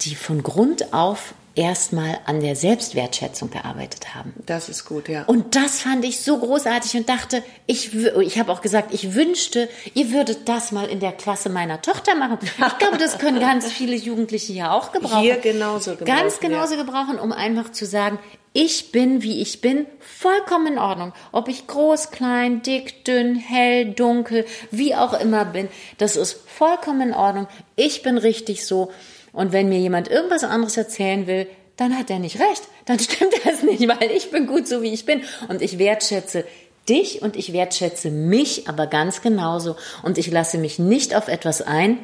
[0.00, 4.32] die von Grund auf erstmal an der Selbstwertschätzung gearbeitet haben.
[4.46, 5.24] Das ist gut, ja.
[5.24, 9.68] Und das fand ich so großartig und dachte, ich, ich habe auch gesagt, ich wünschte,
[9.92, 12.38] ihr würdet das mal in der Klasse meiner Tochter machen.
[12.42, 15.20] Ich glaube, das können ganz viele Jugendliche ja auch gebrauchen.
[15.20, 16.18] Hier genauso gebrauchen.
[16.18, 16.82] Ganz genauso ja.
[16.82, 18.18] gebrauchen, um einfach zu sagen,
[18.56, 21.12] ich bin, wie ich bin, vollkommen in Ordnung.
[21.30, 27.08] Ob ich groß, klein, dick, dünn, hell, dunkel, wie auch immer bin, das ist vollkommen
[27.08, 27.48] in Ordnung.
[27.76, 28.90] Ich bin richtig so.
[29.34, 32.62] Und wenn mir jemand irgendwas anderes erzählen will, dann hat er nicht recht.
[32.86, 35.20] Dann stimmt das nicht, weil ich bin gut so, wie ich bin.
[35.48, 36.46] Und ich wertschätze
[36.88, 39.76] dich und ich wertschätze mich aber ganz genauso.
[40.02, 41.98] Und ich lasse mich nicht auf etwas ein,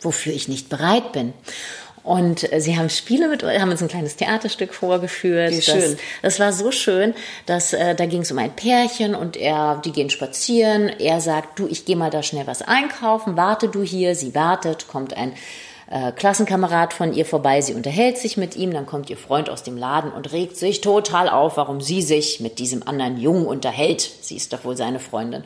[0.00, 1.34] wofür ich nicht bereit bin.
[2.02, 5.52] Und äh, sie haben Spiele mit, haben uns ein kleines Theaterstück vorgeführt.
[5.52, 5.80] Wie schön.
[5.80, 7.14] Das, das war so schön,
[7.46, 10.88] dass äh, da ging es um ein Pärchen und er, die gehen spazieren.
[10.88, 14.14] Er sagt, du, ich gehe mal da schnell was einkaufen, warte du hier.
[14.14, 15.34] Sie wartet, kommt ein
[15.92, 19.62] äh, Klassenkamerad von ihr vorbei, sie unterhält sich mit ihm, dann kommt ihr Freund aus
[19.62, 24.10] dem Laden und regt sich total auf, warum sie sich mit diesem anderen Jungen unterhält.
[24.22, 25.44] Sie ist doch wohl seine Freundin.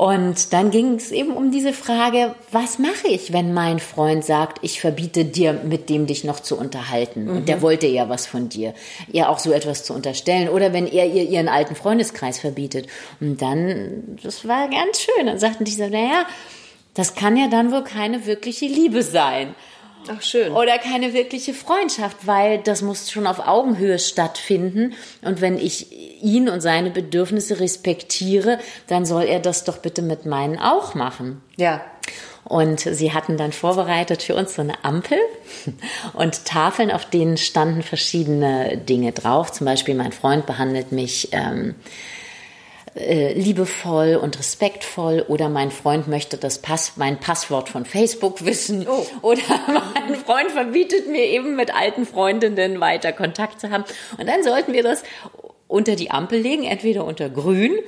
[0.00, 4.60] Und dann ging es eben um diese Frage, was mache ich, wenn mein Freund sagt,
[4.62, 7.24] ich verbiete dir, mit dem dich noch zu unterhalten?
[7.24, 7.36] Mhm.
[7.36, 7.60] Und der mhm.
[7.60, 8.72] wollte ja was von dir,
[9.12, 10.48] ihr auch so etwas zu unterstellen.
[10.48, 12.86] Oder wenn er ihr ihren alten Freundeskreis verbietet.
[13.20, 15.26] Und dann, das war ganz schön.
[15.26, 16.24] Dann sagten die so, naja,
[16.94, 19.54] das kann ja dann wohl keine wirkliche Liebe sein.
[20.08, 20.52] Ach schön.
[20.52, 24.94] Oder keine wirkliche Freundschaft, weil das muss schon auf Augenhöhe stattfinden.
[25.22, 30.26] Und wenn ich ihn und seine Bedürfnisse respektiere, dann soll er das doch bitte mit
[30.26, 31.42] meinen auch machen.
[31.56, 31.82] Ja.
[32.44, 35.18] Und sie hatten dann vorbereitet für uns so eine Ampel
[36.14, 39.52] und Tafeln, auf denen standen verschiedene Dinge drauf.
[39.52, 41.74] Zum Beispiel, mein Freund behandelt mich ähm,
[42.94, 48.86] äh, liebevoll und respektvoll oder mein Freund möchte das Pass, mein Passwort von Facebook wissen
[48.88, 49.06] oh.
[49.22, 49.42] oder
[49.94, 53.84] mein Freund verbietet mir eben mit alten Freundinnen weiter Kontakt zu haben.
[54.18, 55.04] Und dann sollten wir das
[55.68, 57.78] unter die Ampel legen, entweder unter grün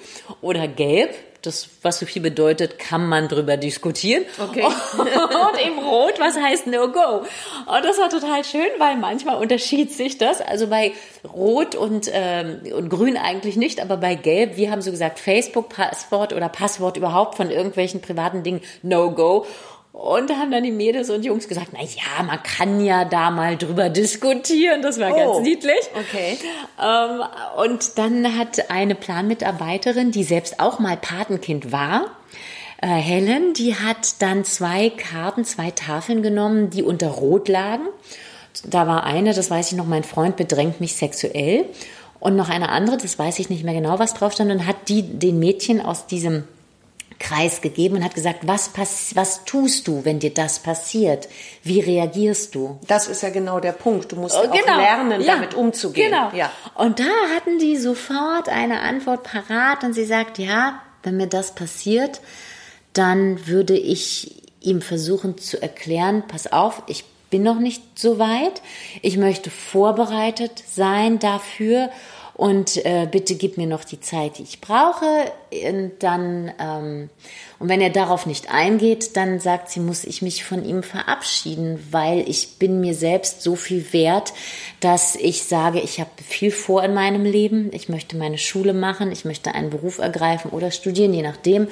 [0.41, 1.11] oder gelb
[1.43, 4.25] das, was so viel bedeutet, kann man drüber diskutieren.
[4.39, 4.63] Okay.
[4.99, 7.19] Und eben rot, was heißt no go.
[7.67, 10.41] Und das war total schön, weil manchmal unterschied sich das.
[10.41, 10.93] Also bei
[11.25, 16.33] rot und, ähm, und grün eigentlich nicht, aber bei gelb, wir haben so gesagt, Facebook-Passwort
[16.33, 19.47] oder Passwort überhaupt von irgendwelchen privaten Dingen no go.
[19.93, 23.31] Und da haben dann die Mädels und Jungs gesagt, na ja, man kann ja da
[23.31, 24.81] mal drüber diskutieren.
[24.81, 25.81] Das war oh, ganz niedlich.
[25.95, 26.39] Okay.
[26.83, 27.23] Ähm,
[27.59, 32.07] und dann hat eine Planmitarbeiterin, die selbst auch mal Patenkind war,
[32.81, 37.85] äh, Helen, die hat dann zwei Karten, zwei Tafeln genommen, die unter Rot lagen.
[38.65, 41.67] Da war eine, das weiß ich noch, mein Freund bedrängt mich sexuell.
[42.19, 44.89] Und noch eine andere, das weiß ich nicht mehr genau, was drauf stand, und hat
[44.89, 46.45] die den Mädchen aus diesem
[47.23, 51.29] Kreis gegeben und hat gesagt, was, pass was tust du, wenn dir das passiert?
[51.63, 52.79] Wie reagierst du?
[52.89, 54.11] Das ist ja genau der Punkt.
[54.11, 54.75] Du musst oh, genau.
[54.75, 55.35] auch lernen, ja.
[55.35, 56.11] damit umzugehen.
[56.11, 56.31] Genau.
[56.35, 56.51] Ja.
[56.75, 57.05] Und da
[57.35, 62.21] hatten die sofort eine Antwort parat und sie sagt, ja, wenn mir das passiert,
[62.93, 68.63] dann würde ich ihm versuchen zu erklären, pass auf, ich bin noch nicht so weit.
[69.01, 71.91] Ich möchte vorbereitet sein dafür
[72.35, 75.07] und äh, bitte gib mir noch die Zeit, die ich brauche.
[75.53, 77.11] Und dann ähm,
[77.63, 81.79] und wenn er darauf nicht eingeht, dann sagt sie, muss ich mich von ihm verabschieden,
[81.93, 84.33] weil ich bin mir selbst so viel wert,
[84.81, 87.71] dass ich sage, ich habe viel vor in meinem Leben.
[87.73, 91.69] Ich möchte meine Schule machen, ich möchte einen Beruf ergreifen oder studieren, je nachdem.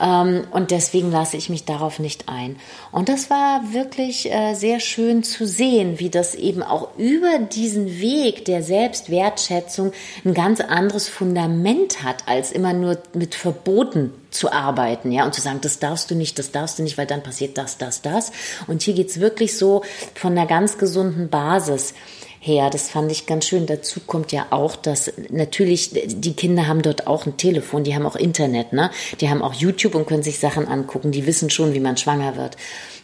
[0.00, 2.56] Ähm, und deswegen lasse ich mich darauf nicht ein.
[2.90, 8.00] Und das war wirklich äh, sehr schön zu sehen, wie das eben auch über diesen
[8.00, 9.92] Weg der Selbstwertschätzung
[10.24, 15.40] ein ganz anderes Fundament hat, als immer nur mit Verboten zu arbeiten, ja, und zu
[15.40, 18.32] sagen, das darfst du nicht, das darfst du nicht, weil dann passiert das, das, das.
[18.66, 19.82] Und hier geht's wirklich so
[20.14, 21.94] von einer ganz gesunden Basis
[22.40, 22.70] her.
[22.70, 23.66] Das fand ich ganz schön.
[23.66, 28.06] Dazu kommt ja auch, dass natürlich die Kinder haben dort auch ein Telefon, die haben
[28.06, 28.90] auch Internet, ne?
[29.20, 31.12] Die haben auch YouTube und können sich Sachen angucken.
[31.12, 32.56] Die wissen schon, wie man schwanger wird.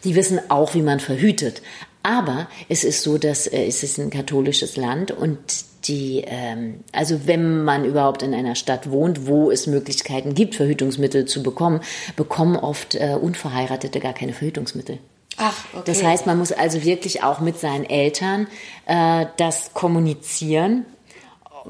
[0.04, 1.62] Die wissen auch, wie man verhütet.
[2.02, 5.38] Aber es ist so, dass äh, es ist ein katholisches Land und
[5.88, 11.26] die, ähm, also wenn man überhaupt in einer Stadt wohnt, wo es Möglichkeiten gibt, Verhütungsmittel
[11.26, 11.80] zu bekommen,
[12.16, 14.98] bekommen oft äh, Unverheiratete gar keine Verhütungsmittel.
[15.38, 15.82] Ach, okay.
[15.86, 18.48] Das heißt, man muss also wirklich auch mit seinen Eltern
[18.86, 20.86] äh, das kommunizieren.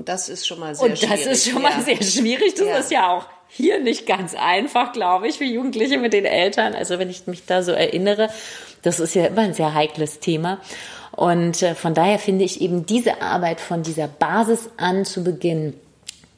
[0.05, 1.03] Das ist schon mal sehr schwierig.
[1.03, 1.71] Und das ist schon ja.
[1.71, 2.55] mal sehr schwierig.
[2.55, 2.77] Das ja.
[2.77, 6.75] ist ja auch hier nicht ganz einfach, glaube ich, für Jugendliche mit den Eltern.
[6.75, 8.29] Also wenn ich mich da so erinnere,
[8.83, 10.61] das ist ja immer ein sehr heikles Thema.
[11.17, 15.75] Und äh, von daher finde ich eben diese Arbeit von dieser Basis an zu beginnen,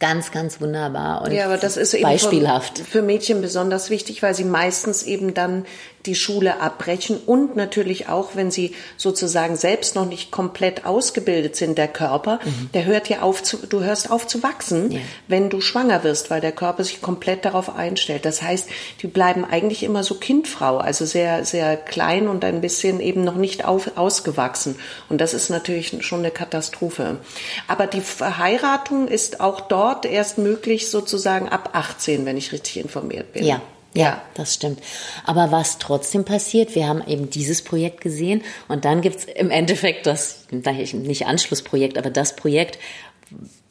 [0.01, 2.79] ganz, ganz wunderbar und ja, aber das ist eben beispielhaft.
[2.79, 5.65] Für Mädchen besonders wichtig, weil sie meistens eben dann
[6.07, 11.77] die Schule abbrechen und natürlich auch, wenn sie sozusagen selbst noch nicht komplett ausgebildet sind,
[11.77, 12.71] der Körper, mhm.
[12.73, 15.01] der hört ja auf zu, du hörst auf zu wachsen, ja.
[15.27, 18.25] wenn du schwanger wirst, weil der Körper sich komplett darauf einstellt.
[18.25, 18.69] Das heißt,
[19.03, 23.37] die bleiben eigentlich immer so Kindfrau, also sehr, sehr klein und ein bisschen eben noch
[23.37, 24.77] nicht auf, ausgewachsen.
[25.09, 27.19] Und das ist natürlich schon eine Katastrophe.
[27.67, 33.33] Aber die Verheiratung ist auch dort erst möglich sozusagen ab 18, wenn ich richtig informiert
[33.33, 33.45] bin.
[33.45, 33.61] Ja.
[33.95, 34.81] Ja, das stimmt.
[35.25, 40.07] Aber was trotzdem passiert, wir haben eben dieses Projekt gesehen und dann gibt's im Endeffekt
[40.07, 42.79] das, nicht Anschlussprojekt, aber das Projekt,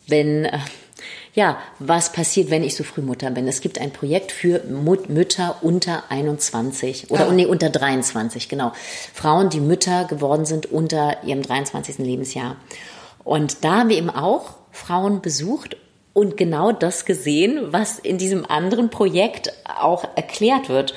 [0.08, 0.58] wenn, äh,
[1.34, 3.47] ja, was passiert, wenn ich so früh Mutter bin?
[3.47, 7.32] Es gibt ein Projekt für Mut Mütter unter 21 oder ja.
[7.32, 8.71] nee, unter 23, genau.
[9.13, 11.99] Frauen, die Mütter geworden sind unter ihrem 23.
[11.99, 12.58] Lebensjahr.
[13.23, 15.77] Und da haben wir eben auch Frauen besucht
[16.17, 20.95] und genau das gesehen, was in diesem anderen Projekt auch erklärt wird.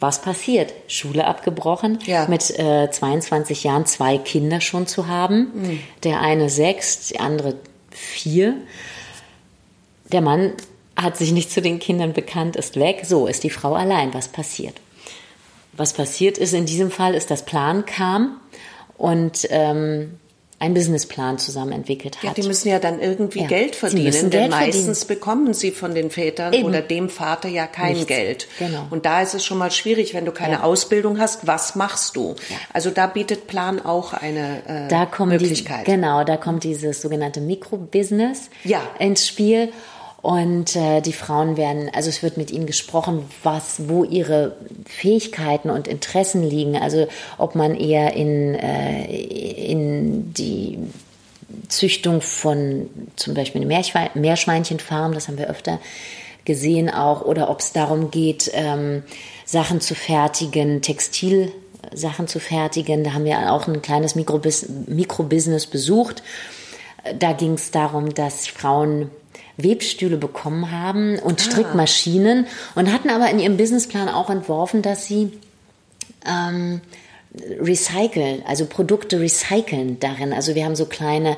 [0.00, 0.74] Was passiert?
[0.86, 2.28] Schule abgebrochen, ja.
[2.28, 5.50] mit äh, 22 Jahren zwei Kinder schon zu haben.
[5.54, 5.80] Mhm.
[6.04, 7.54] Der eine sechs, der andere
[7.90, 8.54] vier.
[10.12, 10.52] Der Mann
[10.94, 13.04] hat sich nicht zu den Kindern bekannt, ist weg.
[13.06, 14.12] So ist die Frau allein.
[14.12, 14.74] Was passiert?
[15.72, 18.38] Was passiert ist in diesem Fall, ist, dass Plan kam
[18.98, 20.19] und ähm,
[20.60, 22.22] einen Businessplan zusammen entwickelt hat.
[22.24, 25.20] Ja, die müssen ja dann irgendwie ja, Geld verdienen, denn Geld meistens verdienen.
[25.20, 26.66] bekommen sie von den Vätern Eben.
[26.66, 28.08] oder dem Vater ja kein Nichts.
[28.08, 28.46] Geld.
[28.58, 28.86] Genau.
[28.90, 30.62] Und da ist es schon mal schwierig, wenn du keine ja.
[30.62, 32.36] Ausbildung hast, was machst du?
[32.50, 32.56] Ja.
[32.74, 35.86] Also da bietet Plan auch eine äh, da Möglichkeit.
[35.86, 38.82] Die, genau, da kommt dieses sogenannte Mikrobusiness ja.
[38.98, 39.72] ins Spiel.
[40.22, 45.70] Und äh, die Frauen werden, also es wird mit ihnen gesprochen, was, wo ihre Fähigkeiten
[45.70, 46.76] und Interessen liegen.
[46.76, 47.06] Also
[47.38, 50.78] ob man eher in, äh, in die
[51.68, 55.78] Züchtung von zum Beispiel eine Meerschweinchenfarm, das haben wir öfter
[56.44, 59.02] gesehen auch, oder ob es darum geht, ähm,
[59.44, 63.04] Sachen zu fertigen, Textilsachen zu fertigen.
[63.04, 66.22] Da haben wir auch ein kleines Mikrobus Mikrobusiness besucht.
[67.18, 69.10] Da ging es darum, dass Frauen
[69.62, 71.44] Webstühle bekommen haben und ah.
[71.44, 75.32] Strickmaschinen und hatten aber in ihrem Businessplan auch entworfen, dass sie
[76.26, 76.80] ähm,
[77.60, 80.32] recyceln, also Produkte recyceln darin.
[80.32, 81.36] Also wir haben so kleine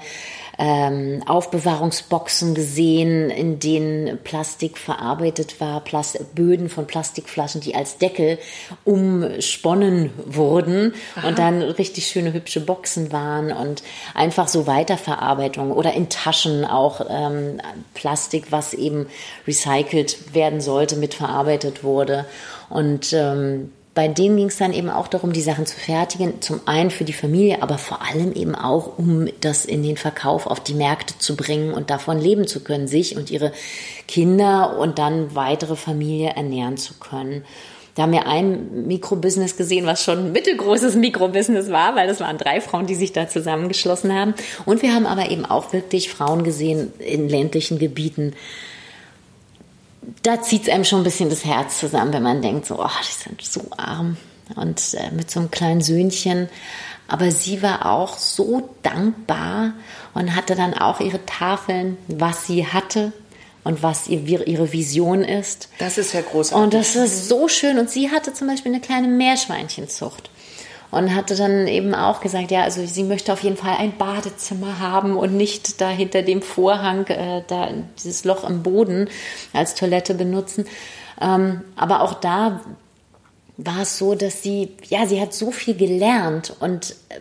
[0.59, 8.38] ähm, Aufbewahrungsboxen gesehen, in denen Plastik verarbeitet war, Plast Böden von Plastikflaschen, die als Deckel
[8.85, 11.29] umsponnen wurden Aha.
[11.29, 13.83] und dann richtig schöne hübsche Boxen waren und
[14.15, 17.61] einfach so Weiterverarbeitung oder in Taschen auch ähm,
[17.95, 19.07] Plastik, was eben
[19.47, 22.27] recycelt werden sollte, mitverarbeitet wurde.
[22.69, 26.41] Und ähm, bei denen ging es dann eben auch darum, die Sachen zu fertigen.
[26.41, 30.47] Zum einen für die Familie, aber vor allem eben auch, um das in den Verkauf
[30.47, 33.53] auf die Märkte zu bringen und davon leben zu können, sich und ihre
[34.09, 37.45] Kinder und dann weitere Familie ernähren zu können.
[37.95, 42.39] Da haben wir ein Mikrobusiness gesehen, was schon ein mittelgroßes Mikrobusiness war, weil das waren
[42.39, 44.33] drei Frauen, die sich da zusammengeschlossen haben.
[44.65, 48.33] Und wir haben aber eben auch wirklich Frauen gesehen in ländlichen Gebieten,
[50.23, 52.88] da zieht es einem schon ein bisschen das Herz zusammen, wenn man denkt, so, oh,
[53.03, 54.17] die sind so arm
[54.57, 56.49] und äh, mit so einem kleinen Söhnchen.
[57.09, 59.73] Aber sie war auch so dankbar
[60.15, 63.12] und hatte dann auch ihre Tafeln, was sie hatte
[63.65, 65.69] und was ihr, ihre Vision ist.
[65.79, 66.65] Das ist ja großartig.
[66.65, 67.79] Und das ist so schön.
[67.79, 70.31] Und sie hatte zum Beispiel eine kleine Meerschweinchenzucht
[70.93, 74.79] und hatte dann eben auch gesagt, ja, also sie möchte auf jeden Fall ein Badezimmer
[74.79, 79.09] haben und nicht da hinter dem Vorhang äh, da dieses Loch im Boden
[79.55, 80.67] als Toilette benutzen.
[81.21, 82.61] Ähm, aber auch da
[83.57, 87.21] war es so, dass sie, ja, sie hat so viel gelernt und äh,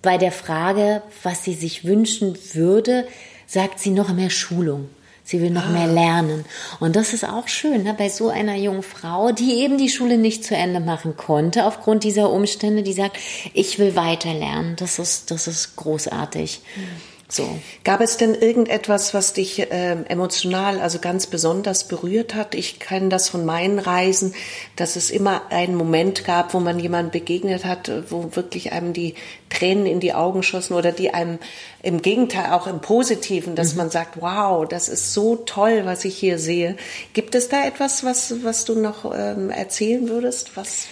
[0.00, 3.06] bei der Frage, was sie sich wünschen würde,
[3.46, 4.88] sagt sie noch mehr Schulung.
[5.30, 5.70] Sie will noch ah.
[5.70, 6.44] mehr lernen.
[6.80, 7.94] Und das ist auch schön, ne?
[7.94, 12.02] bei so einer jungen Frau, die eben die Schule nicht zu Ende machen konnte, aufgrund
[12.02, 13.16] dieser Umstände, die sagt,
[13.54, 14.74] ich will weiter lernen.
[14.74, 16.62] Das ist, das ist großartig.
[16.74, 17.09] Mhm.
[17.30, 17.60] So.
[17.84, 22.56] Gab es denn irgendetwas, was dich äh, emotional, also ganz besonders berührt hat?
[22.56, 24.34] Ich kenne das von meinen Reisen,
[24.74, 29.14] dass es immer einen Moment gab, wo man jemand begegnet hat, wo wirklich einem die
[29.48, 31.38] Tränen in die Augen schossen oder die einem
[31.82, 33.78] im Gegenteil auch im Positiven, dass mhm.
[33.78, 36.76] man sagt, wow, das ist so toll, was ich hier sehe.
[37.12, 40.56] Gibt es da etwas, was, was du noch ähm, erzählen würdest?
[40.56, 40.88] Was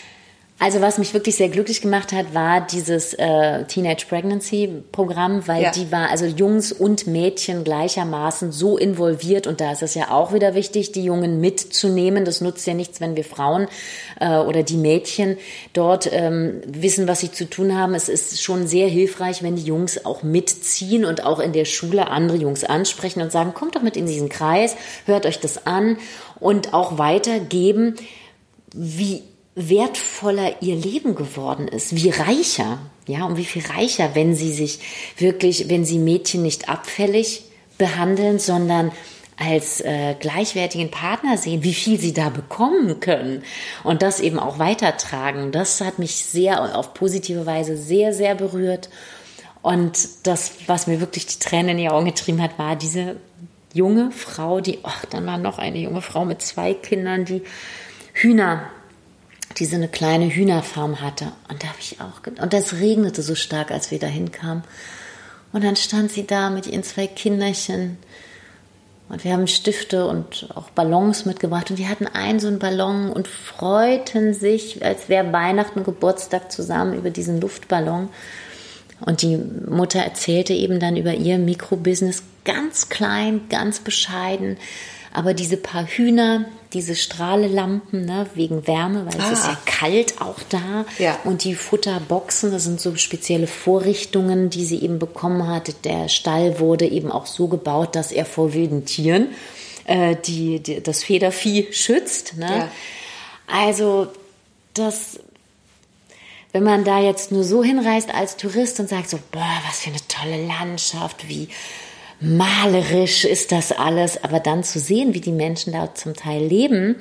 [0.61, 5.62] also was mich wirklich sehr glücklich gemacht hat, war dieses äh, Teenage Pregnancy Programm, weil
[5.62, 5.71] ja.
[5.71, 10.33] die war also Jungs und Mädchen gleichermaßen so involviert und da ist es ja auch
[10.33, 12.25] wieder wichtig, die Jungen mitzunehmen.
[12.25, 13.68] Das nutzt ja nichts, wenn wir Frauen
[14.18, 15.37] äh, oder die Mädchen
[15.75, 17.94] dort ähm, wissen, was sie zu tun haben.
[17.94, 22.09] Es ist schon sehr hilfreich, wenn die Jungs auch mitziehen und auch in der Schule
[22.09, 24.75] andere Jungs ansprechen und sagen, kommt doch mit in diesen Kreis,
[25.07, 25.99] hört euch das an
[26.40, 27.94] und auch weitergeben,
[28.75, 29.23] wie
[29.59, 34.79] wertvoller ihr Leben geworden ist, wie reicher, ja, und wie viel reicher, wenn sie sich
[35.16, 37.42] wirklich, wenn sie Mädchen nicht abfällig
[37.77, 38.92] behandeln, sondern
[39.37, 43.42] als äh, gleichwertigen Partner sehen, wie viel sie da bekommen können
[43.85, 45.53] und das eben auch weitertragen.
[45.53, 48.88] Das hat mich sehr auf positive Weise sehr, sehr berührt.
[49.62, 53.16] Und das, was mir wirklich die Tränen in die Augen getrieben hat, war diese
[53.73, 57.42] junge Frau, die, ach, dann war noch eine junge Frau mit zwei Kindern, die
[58.14, 58.71] Hühner
[59.56, 61.32] die so eine kleine Hühnerfarm hatte.
[61.48, 64.62] Und da habe ich auch, und das regnete so stark, als wir da hinkamen.
[65.52, 67.96] Und dann stand sie da mit ihren zwei Kinderchen.
[69.08, 71.70] Und wir haben Stifte und auch Ballons mitgebracht.
[71.70, 76.92] Und die hatten einen so einen Ballon und freuten sich, als wäre Weihnachten, Geburtstag zusammen
[76.92, 78.11] über diesen Luftballon.
[79.00, 84.58] Und die Mutter erzählte eben dann über ihr Mikrobusiness ganz klein, ganz bescheiden.
[85.14, 89.24] Aber diese paar Hühner, diese Strahlelampen, ne, wegen Wärme, weil ah.
[89.33, 89.59] es ist ja ah.
[89.64, 90.85] kalt auch da.
[90.98, 91.18] Ja.
[91.24, 95.85] Und die Futterboxen, das sind so spezielle Vorrichtungen, die sie eben bekommen hat.
[95.85, 99.28] Der Stall wurde eben auch so gebaut, dass er vor wilden Tieren
[99.87, 102.37] äh, die, die, das Federvieh schützt.
[102.37, 102.46] Ne?
[102.46, 102.70] Ja.
[103.46, 104.09] Also
[104.74, 105.20] das
[106.52, 109.90] wenn man da jetzt nur so hinreist als Tourist und sagt so, boah, was für
[109.90, 111.48] eine tolle Landschaft, wie
[112.20, 116.96] malerisch ist das alles, aber dann zu sehen, wie die Menschen da zum Teil leben,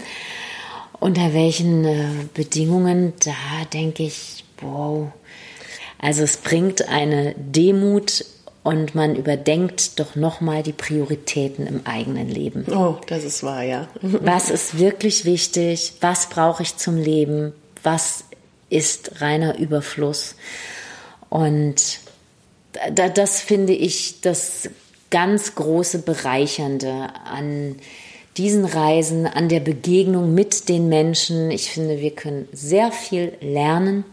[0.99, 3.33] unter welchen äh, Bedingungen, da
[3.73, 5.11] denke ich, wow.
[5.99, 8.25] Also es bringt eine Demut
[8.63, 12.65] und man überdenkt doch nochmal die Prioritäten im eigenen Leben.
[12.71, 13.87] Oh, das ist wahr, ja.
[14.01, 15.93] was ist wirklich wichtig?
[16.01, 17.53] Was brauche ich zum Leben?
[17.83, 18.25] Was
[18.69, 20.35] ist reiner Überfluss?
[21.29, 21.99] Und
[22.93, 24.69] das finde ich, das
[25.09, 27.75] ganz große Bereichernde an
[28.37, 31.49] diesen Reisen, an der Begegnung mit den Menschen.
[31.49, 34.03] Ich finde, wir können sehr viel lernen,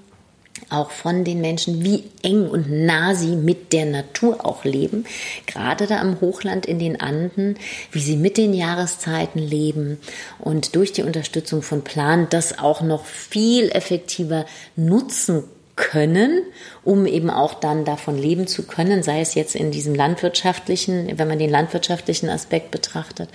[0.71, 5.05] auch von den Menschen, wie eng und nah sie mit der Natur auch leben.
[5.47, 7.57] Gerade da am Hochland in den Anden,
[7.93, 9.99] wie sie mit den Jahreszeiten leben
[10.39, 15.45] und durch die Unterstützung von Plan das auch noch viel effektiver nutzen
[15.77, 16.43] können,
[16.85, 21.29] um eben auch dann davon leben zu können, sei es jetzt in diesem landwirtschaftlichen, wenn
[21.29, 23.29] man den landwirtschaftlichen Aspekt betrachtet.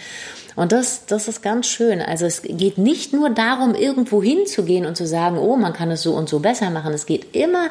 [0.55, 2.01] Und das, das ist ganz schön.
[2.01, 6.01] Also es geht nicht nur darum, irgendwo hinzugehen und zu sagen, oh, man kann es
[6.01, 6.93] so und so besser machen.
[6.93, 7.69] Es geht immer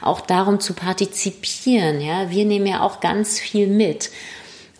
[0.00, 2.00] auch darum zu partizipieren.
[2.00, 4.10] Ja, wir nehmen ja auch ganz viel mit.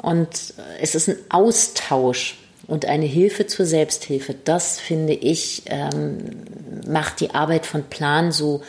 [0.03, 4.35] Und es ist ein Austausch und eine Hilfe zur Selbsthilfe.
[4.45, 6.45] Das finde ich ähm,
[6.87, 8.63] macht die Arbeit von Plan so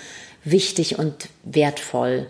[0.43, 2.27] wichtig und wertvoll.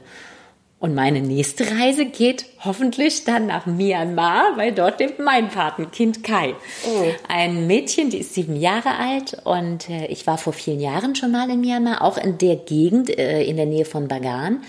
[0.82, 6.56] Und meine nächste Reise geht hoffentlich dann nach Myanmar, weil dort lebt mein Patenkind Kai.
[6.88, 7.04] Oh.
[7.28, 11.32] Ein Mädchen, die ist sieben Jahre alt und äh, ich war vor vielen Jahren schon
[11.32, 14.64] mal in Myanmar, auch in der Gegend äh, in der Nähe von Bagan,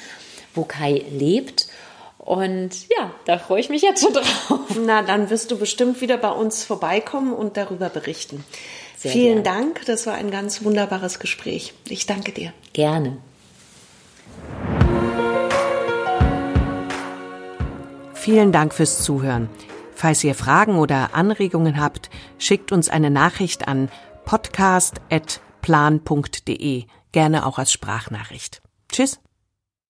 [0.55, 1.68] wo Kai lebt.
[2.18, 4.61] Und ja, da freue ich mich jetzt schon drauf.
[4.84, 8.45] Na, dann wirst du bestimmt wieder bei uns vorbeikommen und darüber berichten.
[8.99, 9.64] Sehr Vielen gerne.
[9.64, 11.72] Dank, das war ein ganz wunderbares Gespräch.
[11.88, 12.53] Ich danke dir.
[12.74, 13.16] Gerne.
[18.23, 19.51] Vielen Dank fürs Zuhören.
[19.97, 22.09] Falls ihr Fragen oder Anregungen habt,
[22.39, 23.89] schickt uns eine Nachricht an
[24.27, 28.62] podcast.plan.de, gerne auch als Sprachnachricht.
[28.93, 29.18] Tschüss.